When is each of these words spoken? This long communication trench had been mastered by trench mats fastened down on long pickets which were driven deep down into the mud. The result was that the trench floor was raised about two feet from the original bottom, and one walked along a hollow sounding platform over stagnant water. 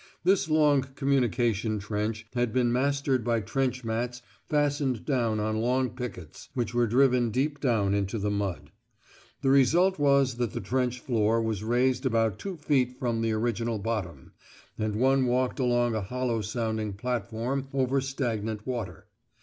This 0.23 0.49
long 0.49 0.81
communication 0.95 1.77
trench 1.77 2.25
had 2.33 2.51
been 2.51 2.71
mastered 2.73 3.23
by 3.23 3.39
trench 3.39 3.83
mats 3.83 4.23
fastened 4.49 5.05
down 5.05 5.39
on 5.39 5.57
long 5.61 5.91
pickets 5.91 6.49
which 6.55 6.73
were 6.73 6.87
driven 6.87 7.29
deep 7.29 7.59
down 7.59 7.93
into 7.93 8.17
the 8.17 8.31
mud. 8.31 8.71
The 9.43 9.51
result 9.51 9.99
was 9.99 10.37
that 10.37 10.53
the 10.53 10.59
trench 10.59 10.99
floor 10.99 11.39
was 11.39 11.63
raised 11.63 12.03
about 12.03 12.39
two 12.39 12.57
feet 12.57 12.97
from 12.97 13.21
the 13.21 13.33
original 13.33 13.77
bottom, 13.77 14.31
and 14.75 14.95
one 14.95 15.27
walked 15.27 15.59
along 15.59 15.93
a 15.93 16.01
hollow 16.01 16.41
sounding 16.41 16.93
platform 16.93 17.67
over 17.71 18.01
stagnant 18.01 18.65
water. 18.65 19.05